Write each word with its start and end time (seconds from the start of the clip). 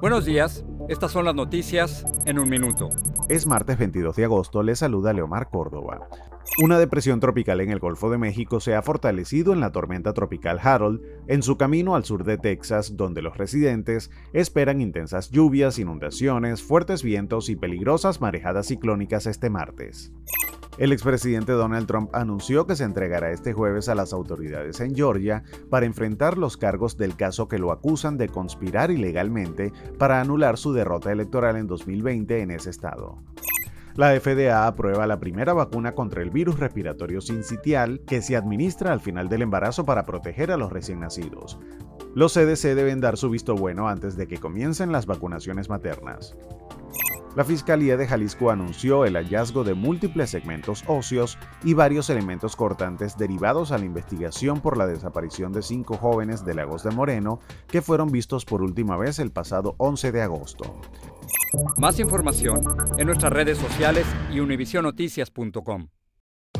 Buenos 0.00 0.26
días, 0.26 0.64
estas 0.90 1.10
son 1.10 1.24
las 1.24 1.34
noticias 1.34 2.04
en 2.26 2.38
un 2.38 2.50
minuto. 2.50 2.90
Es 3.30 3.46
martes 3.46 3.78
22 3.78 4.14
de 4.14 4.24
agosto, 4.24 4.62
le 4.62 4.76
saluda 4.76 5.14
Leomar 5.14 5.48
Córdoba. 5.48 6.08
Una 6.62 6.78
depresión 6.78 7.18
tropical 7.18 7.60
en 7.62 7.70
el 7.70 7.78
Golfo 7.78 8.10
de 8.10 8.18
México 8.18 8.60
se 8.60 8.74
ha 8.74 8.82
fortalecido 8.82 9.54
en 9.54 9.60
la 9.60 9.72
tormenta 9.72 10.12
tropical 10.12 10.60
Harold 10.62 11.00
en 11.28 11.42
su 11.42 11.56
camino 11.56 11.94
al 11.96 12.04
sur 12.04 12.24
de 12.24 12.36
Texas, 12.36 12.96
donde 12.96 13.22
los 13.22 13.38
residentes 13.38 14.10
esperan 14.34 14.82
intensas 14.82 15.30
lluvias, 15.30 15.78
inundaciones, 15.78 16.62
fuertes 16.62 17.02
vientos 17.02 17.48
y 17.48 17.56
peligrosas 17.56 18.20
marejadas 18.20 18.66
ciclónicas 18.66 19.26
este 19.26 19.48
martes. 19.48 20.12
El 20.78 20.92
expresidente 20.92 21.52
Donald 21.52 21.86
Trump 21.86 22.10
anunció 22.14 22.66
que 22.66 22.76
se 22.76 22.84
entregará 22.84 23.30
este 23.30 23.54
jueves 23.54 23.88
a 23.88 23.94
las 23.94 24.12
autoridades 24.12 24.78
en 24.80 24.94
Georgia 24.94 25.42
para 25.70 25.86
enfrentar 25.86 26.36
los 26.36 26.58
cargos 26.58 26.98
del 26.98 27.16
caso 27.16 27.48
que 27.48 27.58
lo 27.58 27.72
acusan 27.72 28.18
de 28.18 28.28
conspirar 28.28 28.90
ilegalmente 28.90 29.72
para 29.98 30.20
anular 30.20 30.58
su 30.58 30.74
derrota 30.74 31.12
electoral 31.12 31.56
en 31.56 31.66
2020 31.66 32.42
en 32.42 32.50
ese 32.50 32.68
estado. 32.68 33.22
La 33.94 34.10
FDA 34.20 34.66
aprueba 34.66 35.06
la 35.06 35.18
primera 35.18 35.54
vacuna 35.54 35.94
contra 35.94 36.20
el 36.20 36.28
virus 36.28 36.58
respiratorio 36.58 37.22
sincitial 37.22 38.00
que 38.06 38.20
se 38.20 38.36
administra 38.36 38.92
al 38.92 39.00
final 39.00 39.30
del 39.30 39.40
embarazo 39.40 39.86
para 39.86 40.04
proteger 40.04 40.52
a 40.52 40.58
los 40.58 40.70
recién 40.70 41.00
nacidos. 41.00 41.58
Los 42.14 42.34
CDC 42.34 42.74
deben 42.74 43.00
dar 43.00 43.16
su 43.16 43.30
visto 43.30 43.54
bueno 43.54 43.88
antes 43.88 44.14
de 44.16 44.26
que 44.26 44.36
comiencen 44.36 44.92
las 44.92 45.06
vacunaciones 45.06 45.70
maternas. 45.70 46.36
La 47.36 47.44
Fiscalía 47.44 47.98
de 47.98 48.08
Jalisco 48.08 48.50
anunció 48.50 49.04
el 49.04 49.14
hallazgo 49.14 49.62
de 49.62 49.74
múltiples 49.74 50.30
segmentos 50.30 50.82
óseos 50.86 51.36
y 51.62 51.74
varios 51.74 52.08
elementos 52.08 52.56
cortantes 52.56 53.18
derivados 53.18 53.72
a 53.72 53.78
la 53.78 53.84
investigación 53.84 54.62
por 54.62 54.78
la 54.78 54.86
desaparición 54.86 55.52
de 55.52 55.60
cinco 55.60 55.98
jóvenes 55.98 56.46
de 56.46 56.54
Lagos 56.54 56.82
de 56.82 56.92
Moreno 56.92 57.40
que 57.68 57.82
fueron 57.82 58.10
vistos 58.10 58.46
por 58.46 58.62
última 58.62 58.96
vez 58.96 59.18
el 59.18 59.32
pasado 59.32 59.74
11 59.76 60.12
de 60.12 60.22
agosto. 60.22 60.80
Más 61.76 62.00
información 62.00 62.60
en 62.96 63.06
nuestras 63.06 63.34
redes 63.34 63.58
sociales 63.58 64.06
y 64.32 64.40
univisionoticias.com. 64.40 65.88